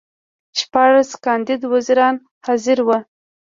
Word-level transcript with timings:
شپاړس 0.59 1.09
کاندید 1.25 1.61
وزیران 1.73 2.15
حاضر 2.45 2.77
وو. 2.87 2.97